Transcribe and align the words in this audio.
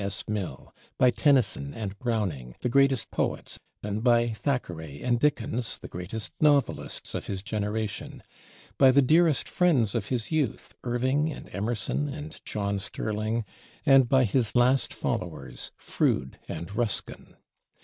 S. 0.03 0.27
Mill; 0.27 0.73
by 0.97 1.11
Tennyson 1.11 1.75
and 1.75 1.95
Browning, 1.99 2.55
the 2.61 2.69
greatest 2.69 3.11
poets, 3.11 3.59
and 3.83 4.03
by 4.03 4.29
Thackeray 4.29 5.03
and 5.03 5.19
Dickens, 5.19 5.77
the 5.77 5.87
greatest 5.87 6.31
novelists 6.41 7.13
of 7.13 7.27
his 7.27 7.43
generation; 7.43 8.23
by 8.79 8.89
the 8.89 9.03
dearest 9.03 9.47
friends 9.47 9.93
of 9.93 10.07
his 10.07 10.31
youth, 10.31 10.73
Irving 10.83 11.31
and 11.31 11.53
Emerson 11.53 12.07
and 12.09 12.43
John 12.45 12.79
Sterling, 12.79 13.45
and 13.85 14.09
by 14.09 14.23
his 14.23 14.55
last 14.55 14.91
followers, 14.91 15.71
Froude 15.77 16.39
and 16.47 16.75
Ruskin. 16.75 17.35